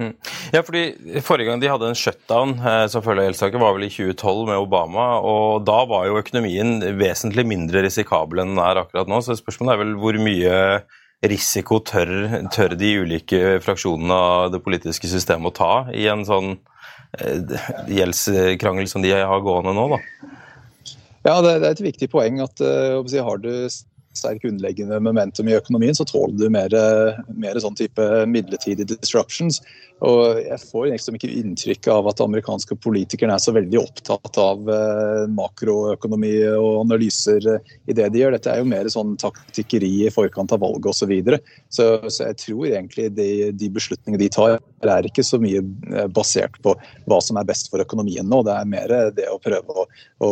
[0.00, 0.14] Mm.
[0.54, 3.86] Ja, fordi Forrige gang de hadde en shutdown eh, som følge av gjeldssaken, var vel
[3.86, 5.06] i 2012 med Obama.
[5.20, 9.20] og Da var jo økonomien vesentlig mindre risikabel enn den er akkurat nå.
[9.20, 10.58] så Spørsmålet er vel hvor mye
[11.22, 12.10] risiko tør,
[12.50, 16.56] tør de ulike fraksjonene av det politiske systemet å ta i en sånn
[17.20, 17.58] eh,
[17.92, 19.86] gjeldskrangel som de har gående nå?
[19.94, 20.02] da?
[21.22, 23.52] Ja, det, er et viktig poeng at uh, har du
[24.18, 26.74] sterk underleggende momentum i økonomien, så tåler du mer,
[27.32, 29.60] mer sånn type midlertidige disruptions.
[30.02, 34.70] Og jeg får liksom ikke inntrykk av at amerikanske politikerne er så veldig opptatt av
[34.74, 37.46] eh, makroøkonomi og analyser
[37.86, 38.34] i det de gjør.
[38.34, 41.02] Dette er jo mer sånn taktikkeri i forkant av valget osv.
[41.02, 41.38] Så, videre.
[41.70, 46.10] så Så jeg tror egentlig de, de beslutningene de tar, er ikke så mye eh,
[46.10, 46.74] basert på
[47.06, 48.42] hva som er best for økonomien nå.
[48.46, 49.88] Det er mer det å prøve å,
[50.26, 50.30] å,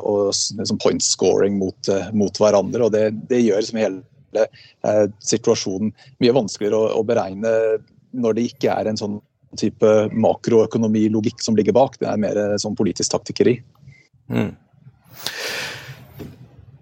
[0.00, 2.88] å liksom point scoring mot, mot, hverandre.
[2.88, 5.92] og Det, det gjør liksom hele eh, situasjonen
[6.24, 7.52] mye vanskeligere å, å beregne
[8.14, 9.18] når det ikke er en sånn
[9.58, 11.98] type makroøkonomilogikk som ligger bak.
[12.00, 13.58] Det er mer sånn politisk taktikkeri.
[14.32, 14.54] Mm.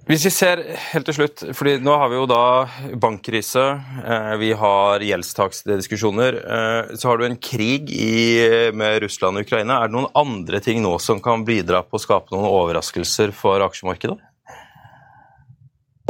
[0.03, 2.66] Hvis vi ser helt til slutt, fordi nå har vi jo da
[3.01, 3.62] bankkrise,
[4.03, 6.38] eh, vi har gjeldstaksdiskusjoner.
[6.42, 9.79] Eh, så har du en krig i, med Russland og Ukraina.
[9.79, 13.62] Er det noen andre ting nå som kan bidra på å skape noen overraskelser for
[13.62, 14.18] aksjemarkedet?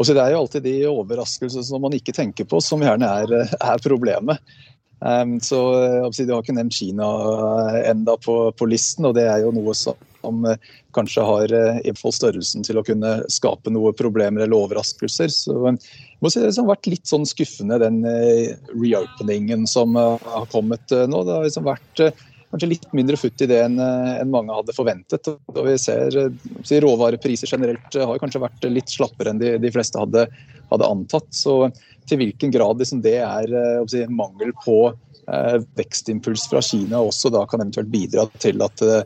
[0.01, 3.37] Også det er jo alltid de overraskelsene som man ikke tenker på, som gjerne er,
[3.45, 4.41] er problemet.
[5.03, 5.59] Um, så
[6.27, 7.09] Du har ikke nevnt Kina
[7.75, 9.99] eh, enda på, på, listen, og det er jo noe som,
[10.47, 10.55] uh,
[10.95, 11.55] kanskje har
[11.99, 15.33] fall størrelsen til å kunne skape noen problemer eller overraskelser.
[15.35, 18.05] Så må si Det har vært litt sånn skuffende, den
[18.77, 21.25] reopeningen som har kommet nå.
[21.27, 22.05] Det har liksom vært
[22.53, 25.31] kanskje litt mindre futt i det enn en mange hadde forventet.
[25.33, 26.13] Og vi ser
[26.63, 30.27] si, Råvarepriser generelt har kanskje vært litt slappere enn de, de fleste hadde,
[30.69, 31.31] hadde antatt.
[31.33, 31.71] så
[32.09, 37.33] til hvilken grad liksom det er eh, si, mangel på eh, vekstimpuls fra Kina også
[37.33, 39.05] da kan eventuelt bidra til at eh,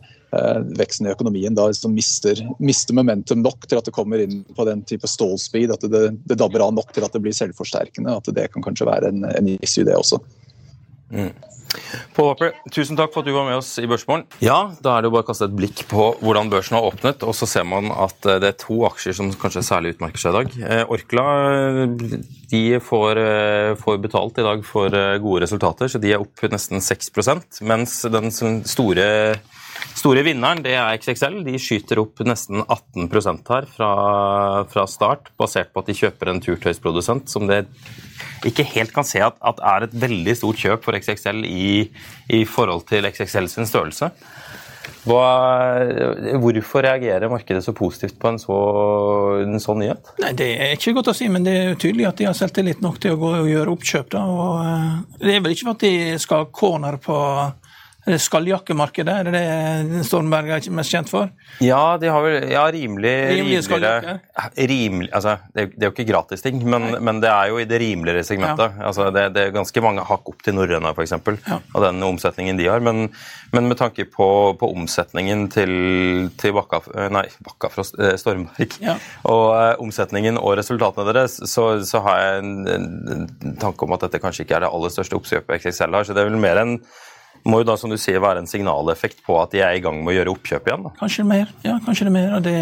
[0.76, 4.66] veksten i økonomien da liksom mister, mister, momentum nok til at det kommer inn på
[4.68, 8.18] den type stålspeed, at det, det dabber av nok til at det blir selvforsterkende.
[8.18, 10.20] At det kan kanskje være en, en issue, det også.
[11.12, 11.32] Mm.
[12.16, 14.24] Paul Hopper, tusen takk for at du var med oss i Børsmorgen.
[14.44, 17.24] Ja, da er det jo bare å kaste et blikk på hvordan børsen har åpnet,
[17.26, 20.32] og så ser man at eh, det er to aksjer som kanskje særlig utmerker seg
[20.32, 20.56] i dag.
[20.70, 21.26] Eh, Orkla
[22.52, 26.82] de får, eh, får, betalt i dag for gode resultater, så de er opp nesten
[26.84, 29.06] 6% mens den store
[29.96, 31.40] Store vinneren det er XXL.
[31.46, 33.90] De skyter opp nesten 18% her fra,
[34.70, 37.64] fra, start, basert på at de kjøper en turtøysprodusent som det
[38.46, 41.70] ikke helt kan se at, at er et veldig stort kjøp for XXL i,
[42.36, 44.12] i forhold til XXL sin størrelse.
[45.06, 45.26] Hva,
[46.42, 48.56] hvorfor reagerer markedet så positivt på en, så,
[49.62, 50.10] sånn nyhet?
[50.22, 52.82] Nei, Det er ikke godt å si, men det er tydelig at de har selvtillit
[52.82, 54.10] nok til å gå og gjøre oppkjøp.
[54.14, 57.20] Da, og, uh, det er vel ikke for at de skal corner på
[58.06, 61.32] Skalljakkemarkedet, er det det Stormberg er mest kjent for?
[61.64, 64.20] Ja, de har vel ja, rimelig, rimeligere
[64.54, 67.66] rimelig, altså, det, er, det, er jo ikke gratisting, men, men det er jo i
[67.68, 68.76] det rimeligere segmentet.
[68.78, 68.86] Ja.
[68.90, 71.16] Altså, det, det, er ganske mange hakk opp til Norrøna f.eks.
[71.48, 71.58] Ja.
[71.58, 72.84] av den omsetningen de har.
[72.84, 73.08] Men,
[73.56, 74.28] men med tanke på,
[74.60, 75.74] på omsetningen til,
[76.38, 76.82] til Bakka,
[77.14, 78.96] nei, Bakkafrost, eh, Stormberg ja.
[79.26, 84.06] og uh, omsetningen og resultatene deres, så, så har jeg en, en, tanke om at
[84.06, 86.06] dette kanskje ikke er det aller største oppkjøpet XXL har.
[86.06, 86.78] så det er vel mer enn
[87.46, 90.00] må jo da, som du sier, være en signaleffekt på at de er i gang
[90.02, 90.86] med å gjøre oppkjøp igjen?
[90.88, 90.94] Da.
[91.00, 91.52] Kanskje mer.
[91.64, 92.32] Ja, kanskje det er mer.
[92.38, 92.56] og det,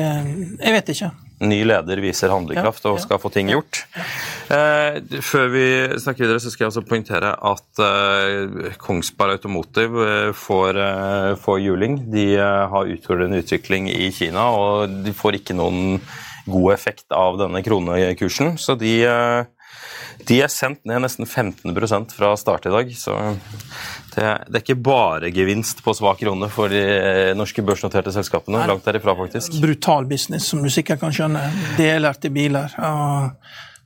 [0.60, 1.14] Jeg vet ikke.
[1.44, 3.80] Ny leder viser handlekraft og skal få ting gjort.
[4.54, 5.64] Eh, før vi
[6.00, 11.58] snakker videre, så skal jeg også poengtere at eh, Kongsberg Automotive eh, får, eh, får,
[11.64, 11.98] juling.
[12.12, 15.98] De eh, har utfordrende utvikling i Kina, og de får ikke noen
[16.46, 18.54] god effekt av denne kronekursen.
[18.60, 19.50] Så de eh,
[20.28, 22.92] de er sendt ned nesten 15% fra start i dag.
[22.96, 23.16] Så
[24.14, 28.64] det, er ikke bare gevinst på svak krone for de norske børsnoterte selskapene.
[28.70, 29.58] Langt derifra, faktisk.
[29.62, 31.44] Brutal business, som du sikkert kan skjønne.
[31.78, 32.74] Deler til biler.
[32.78, 33.30] Og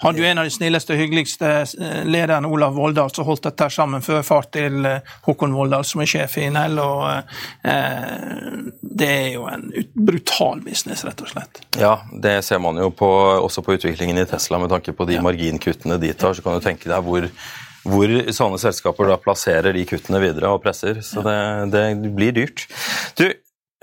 [0.02, 3.68] hadde jo en av de snilleste og hyggeligste eh, lederne, Olav Voldal, som holdt dette
[3.74, 6.78] sammen før far til eh, Håkon Voldal, som er sjef i Nell.
[6.82, 7.06] og
[7.66, 11.62] eh, Det er jo en brutal business, rett og slett.
[11.80, 13.08] Ja, det ser man jo på,
[13.42, 15.24] også på utviklingen i Tesla, med tanke på de ja.
[15.24, 16.36] marginkuttene de tar.
[16.36, 17.30] Så kan du tenke deg hvor
[17.88, 20.98] hvor sånne selskaper da plasserer de kuttene videre og presser.
[21.04, 21.36] Så det,
[21.72, 21.84] det
[22.16, 22.66] blir dyrt.
[23.16, 23.24] Du,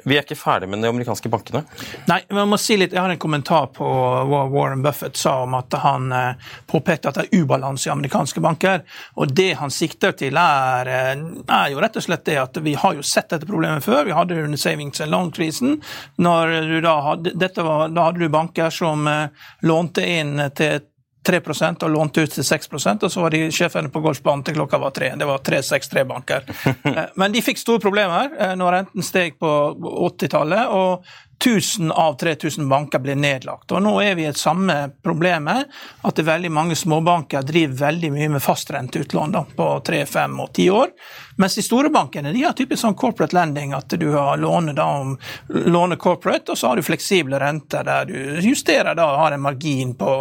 [0.06, 1.64] vi er ikke ferdig med de amerikanske bankene?
[2.10, 3.86] Nei, men må si litt, Jeg har en kommentar på
[4.30, 8.44] hva Warren Buffett sa om at han eh, påpekte at det er ubalanse i amerikanske
[8.46, 8.84] banker.
[9.18, 11.14] Og Det han sikter til, er, eh,
[11.46, 14.06] er, jo rett og slett det at vi har jo sett dette problemet før.
[14.06, 15.80] Vi hadde det under savings and loan-krisen.
[16.18, 16.36] Da,
[16.86, 16.98] da
[18.06, 20.86] hadde du banker som eh, lånte inn til
[21.26, 24.80] 3 og lånte ut til 6% og så var de sjefene på golfbanen til klokka
[24.82, 25.12] var tre.
[25.18, 26.50] Det var 3-6-3-banker.
[27.20, 29.52] Men de fikk store problemer når renten steg på
[30.12, 30.70] 80-tallet.
[30.70, 31.06] og
[31.44, 33.72] 1000 av 3000 banker blir nedlagt.
[33.72, 35.68] Og Nå er vi i et samme problemet,
[36.02, 40.52] at det er veldig mange småbanker driver veldig mye med fastrenteutlån på 3, 5 og
[40.54, 40.94] 10 år.
[41.38, 44.88] Mens de store bankene de har typisk sånn corporate lending, at du har låne, da,
[45.50, 49.92] låne corporate, og så har du fleksible renter der du justerer da, har en margin
[50.00, 50.14] på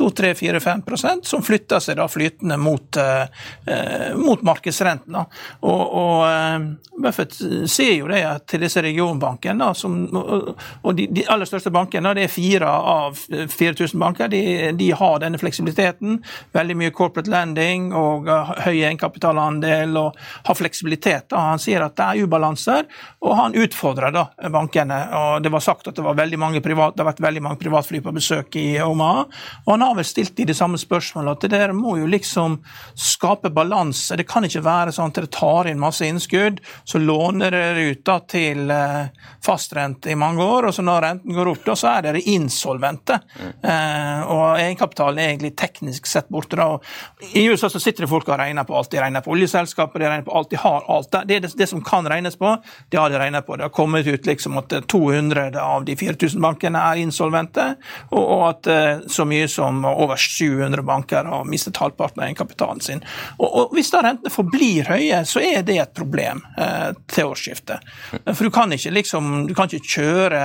[0.00, 5.12] 2-3-4-5% som flytter seg da flytende mot, eh, mot markedsrenten.
[5.12, 5.26] Da.
[5.60, 6.58] Og, og eh,
[7.02, 7.36] Buffett
[7.68, 10.54] ser jo det til disse regionbankene, da, som, og
[10.96, 14.42] de, de, aller største bankene, det er fire av 4000 banker, de,
[14.78, 16.20] de, har denne fleksibiliteten.
[16.54, 19.96] Veldig mye corporate lending og uh, høy egenkapitalandel.
[19.96, 21.28] og har fleksibilitet.
[21.30, 21.42] Da.
[21.52, 22.86] Han sier at det er ubalanser,
[23.22, 25.00] og han utfordrer da bankene.
[25.18, 27.60] og Det var sagt at det, var veldig mange privat, det har vært veldig mange
[27.62, 29.26] privatfly på besøk i Omaha,
[29.64, 31.32] og han har vel stilt de de samme spørsmålene.
[31.32, 32.58] At det der må jo liksom
[32.98, 34.16] skape balanse.
[34.16, 38.04] Det kan ikke være sånn at dere tar inn masse innskudd, så låner dere ut
[38.06, 39.08] da til eh,
[39.44, 43.18] fastrente i mange år, og så når renten går opp, da så er dere insolvente.
[43.40, 46.56] Eh, og egenkapitalen er egentlig teknisk sett borte.
[46.60, 46.68] da.
[46.76, 48.90] Og I USA så sitter det folk og regner på alt.
[48.92, 51.82] De regner på oljeselskaper, de regner på alt de har alt det, det, det, som
[51.84, 52.56] kan regnes på,
[52.88, 53.56] det har de regnet på.
[53.56, 57.66] Det har kommet ut liksom at 200 av de 4000 bankene er insolvente,
[58.10, 62.82] og, og at eh, så mye som over 700 banker har mistet halvparten av egenkapitalen
[62.84, 63.02] sin.
[63.38, 67.92] Og, og, Hvis da rentene forblir høye, så er det et problem eh, til årsskiftet.
[68.32, 70.41] For du kan ikke liksom, du kan ikke kjøre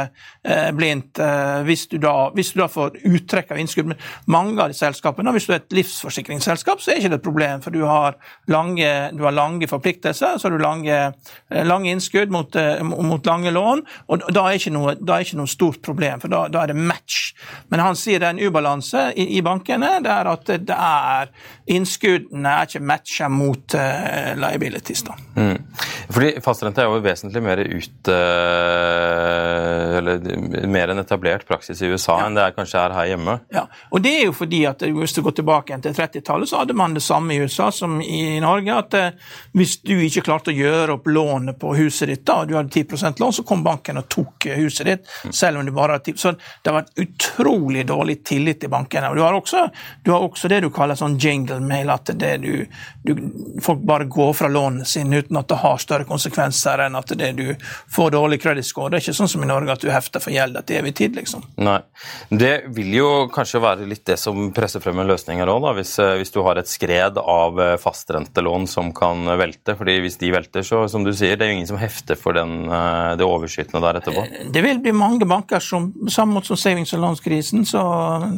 [0.77, 1.19] blindt
[1.67, 3.89] hvis du, da, hvis, du da, får uttrekk av innskudd.
[3.91, 3.99] Men
[4.31, 7.63] mange av de selskapene, hvis du er et livsforsikringsselskap, så er ikke det et problem,
[7.65, 8.17] for du har
[8.51, 11.13] lange, du har lange forpliktelser så har du lange,
[11.49, 13.81] eh, lange innskudd mot, eh, mot, lange lån.
[14.07, 16.75] og Da er ikke noe, er ikke noe stort problem, for da, da, er det
[16.75, 17.33] match.
[17.69, 20.03] Men han sier det er en ubalanse i, i bankene.
[20.03, 21.29] det er at det er
[21.67, 25.03] Innskuddene er ikke matcha mot uh, liabilities.
[25.03, 25.17] da.
[25.35, 25.57] Mm.
[26.09, 28.13] Fordi Fastrente er jo vesentlig mer ut, uh,
[30.07, 32.27] eller mer en etablert praksis i USA ja.
[32.27, 33.39] enn det er kanskje er her hjemme.
[33.97, 36.93] Og det er jo fordi at Hvis du går tilbake til 30-tallet, så hadde man
[36.93, 38.75] det samme i USA som i Norge.
[38.77, 42.51] at uh, Hvis du ikke klarte å gjøre opp lånet på huset ditt, da, og
[42.51, 45.09] du hadde 10% lån, så kom banken og tok huset ditt.
[45.31, 49.09] selv om du bare hadde 10 Så det har vært utrolig dårlig tillit til bankene.
[49.09, 49.67] Og du har også,
[50.05, 52.53] du har også det du kaller sånn jingle mail, at du,
[53.01, 53.15] du,
[53.63, 57.31] folk bare går fra lånene sine uten at det har større konsekvenser enn at det
[57.37, 57.47] du
[57.89, 58.67] får dårlig credit.
[58.67, 61.17] Det er ikke sånn som i Norge at du hefter for gjeld til evig tid,
[61.17, 61.45] liksom.
[61.57, 61.79] Nei.
[62.29, 65.95] Det vil jo kanskje være litt det som presser frem en løsning her òg, hvis,
[66.19, 70.83] hvis du har et skred av fastrentelån som kan velte fordi Hvis de velter, så
[70.89, 73.99] som du sier, det er jo ingen som hefter for den, eh, det overskytende der
[73.99, 74.23] etterpå.
[74.23, 77.81] Eh, det vil bli mange banker som sammen mot savings- og lånskrisen, så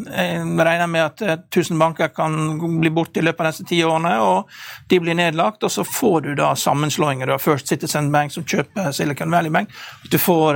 [0.09, 3.81] jeg regner med at 1000 eh, banker kan bli borte i løpet av neste ti
[3.83, 4.49] årene, og
[4.89, 5.63] de blir nedlagt.
[5.63, 7.25] Og så får du da sammenslåinger.
[7.25, 9.69] Du har First Citizen Bank som kjøper Silicon Valley Bank.
[10.12, 10.53] Du får,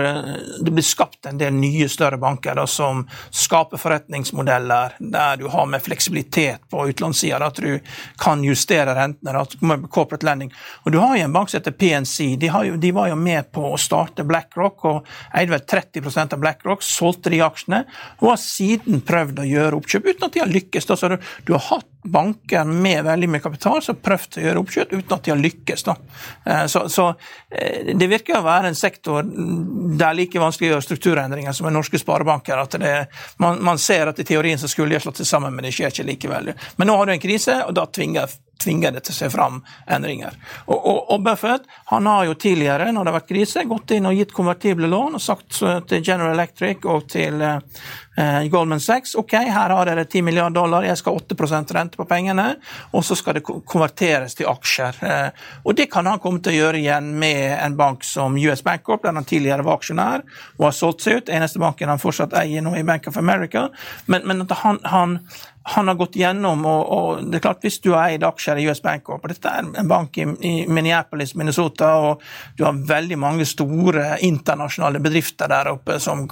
[0.64, 5.66] det blir skapt en del nye, større banker da, som skaper forretningsmodeller der du har
[5.70, 7.80] med fleksibilitet på utlånssida, at du
[8.22, 9.36] kan justere rentene.
[9.44, 9.56] At
[9.92, 10.52] corporate lending
[10.84, 12.36] og Du har jo en bank som heter PNC.
[12.40, 16.44] De, jo, de, var jo med på å starte BlackRock og eide vel 30% av
[16.44, 16.84] BlackRock.
[16.86, 17.84] Solgte de aksjene
[18.20, 20.90] og har siden prøvd å gjøre oppkjøp uten at de har lykkes.
[20.90, 21.00] Da.
[21.00, 21.18] Så du,
[21.48, 25.16] du har hatt banker med veldig mye kapital som har prøvd å gjøre oppkjøp uten
[25.16, 25.86] at de har lykkes.
[25.90, 27.08] Eh, så, så,
[27.52, 31.68] eh, det virker å være en sektor det er like vanskelig å gjøre strukturendringer som
[31.70, 32.58] i norske sparebanker.
[32.58, 32.96] at det,
[33.38, 35.74] man, man, ser at i teorien så skulle de ha slått seg sammen, men det
[35.76, 36.54] skjer ikke likevel.
[36.76, 38.32] Men nå har du en krise, og da tvinger
[38.64, 39.60] tvinger det til å se fram
[39.92, 40.38] endringer.
[40.66, 44.10] Og, og, og, Buffett han har jo tidligere, når det har vært krise, gått inn
[44.10, 49.36] og gitt konvertible lån og sagt til General Electric og til eh, Goldman Sachs ok,
[49.54, 52.48] her har dere 10 milliarder dollar, jeg skal ha 8% rente på pengene,
[52.94, 55.00] og så skal det konverteres til aksjer.
[55.04, 58.64] Eh, og det kan han komme til å gjøre igjen med en bank som US
[58.66, 60.26] Bankup, der han tidligere var aksjonær
[60.60, 61.34] og har solgt seg ut.
[61.34, 63.68] Eneste banken han fortsatt eier nå, i Bank of America.
[64.06, 65.20] Men, men at han, han
[65.66, 68.66] han har gått gjennom, og, og, det er klart Hvis du har eid aksjer i
[68.68, 72.24] US Bank og dette er en bank i, i, Minneapolis, Minnesota, og
[72.58, 76.26] du har veldig mange store internasjonale bedrifter der oppe, som,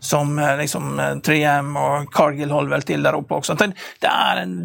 [0.00, 3.58] som eh, liksom 3M eh, og Cargill holder vel til der oppe også.
[3.60, 3.70] Det,
[4.00, 4.56] det er en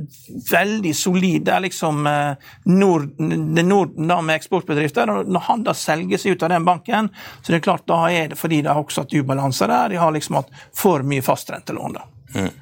[0.52, 5.10] veldig solid Det er liksom eh, Nord, det Norden da med eksportbedrifter.
[5.12, 8.06] og Når han da selger seg ut av den banken, så det er klart da
[8.08, 9.92] er det fordi de har også hatt ubalanse der.
[9.92, 12.00] De har liksom hatt for mye fastrentelån.
[12.00, 12.08] da.
[12.40, 12.54] Mm.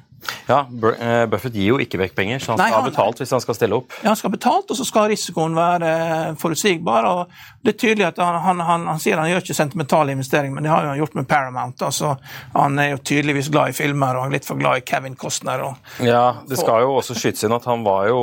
[0.48, 3.42] Ja, eh, Buffett gir jo ikke vekk penger, så han skal ha betalt hvis han
[3.44, 3.94] skal stille opp.
[4.02, 5.92] Ja, han skal ha betalt, og så skal risikoen være
[6.40, 7.08] forutsigbar.
[7.10, 7.26] og
[7.62, 10.66] Det er tydelig at han, han, han, han sier han gjør ikke sentimentale investeringer, men
[10.66, 11.84] det har han gjort med Paramount.
[11.86, 12.16] Altså,
[12.56, 15.14] han er jo tydeligvis glad i filmer og han er litt for glad i Kevin
[15.18, 15.62] Costner.
[15.68, 18.18] Og, ja, det skal jo også skytes inn at han var jo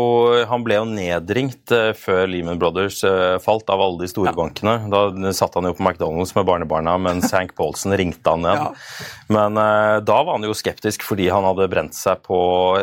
[0.50, 4.36] Han ble jo nedringt uh, før Lehman Brothers uh, falt av alle de store ja.
[4.36, 4.76] bankene.
[4.92, 8.68] Da satt han jo på McDonald's med barnebarna mens Hank Paulsen ringte han igjen.
[8.68, 9.10] Ja.
[9.32, 12.40] Men uh, da var han jo skeptisk fordi han hadde brent seg på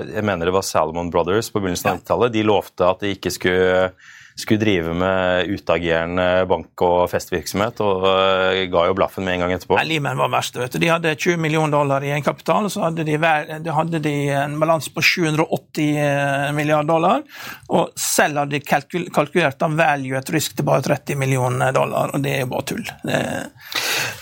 [0.08, 2.32] Jeg mener det var Salomon Brothers på begynnelsen av 90-tallet.
[2.32, 3.90] De lovte at de ikke skulle
[4.36, 9.54] skulle drive med utagerende bank- og festvirksomhet, og uh, ga jo blaffen med en gang
[9.56, 9.78] etterpå.
[9.88, 10.58] Lehman var verst.
[10.60, 10.80] vet du.
[10.82, 14.92] De hadde 20 millioner dollar i egenkapital, og så hadde de, hadde de en balanse
[14.92, 17.24] på 780 eh, milliarder dollar.
[17.72, 22.12] Og selv hadde de kalkul kalkulert en value et risk til bare 30 millioner dollar,
[22.12, 22.84] og det er jo bare tull.
[23.06, 23.22] Det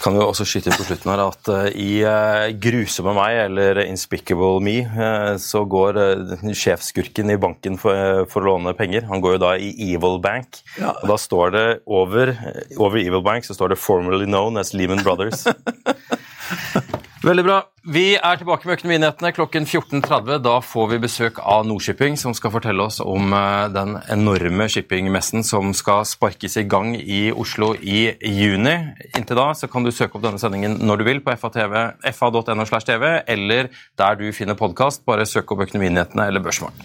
[0.05, 1.91] kan jo også skyte inn på slutten her at uh, i
[2.63, 4.79] Grusomme meg, eller Inspicable Me,
[5.41, 5.99] så går
[6.55, 9.09] sjefskurken i banken for, for, å låne penger.
[9.11, 10.61] Han går jo da i Evil Evil Bank.
[10.79, 10.93] Ja.
[11.03, 12.35] Og da står det over,
[12.77, 15.47] over Evil Bank så står det 'formerly known as Lehman Brothers'.
[17.25, 17.63] Veldig bra.
[17.89, 20.43] Vi er tilbake med Økonominyhetene klokken 14.30.
[20.45, 25.41] Da får vi besøk av Nordshipping, som skal fortelle oss om eh, den enorme shippingmessen
[25.47, 28.75] som skal sparkes i gang i Oslo i juni.
[29.17, 33.15] Inntil da så kan du søke opp denne sendingen når du vil på fa.no, tv,
[33.25, 35.07] eller der du finner podkast.
[35.09, 36.85] Bare søk opp Økonominyhetene eller Børsmorgen.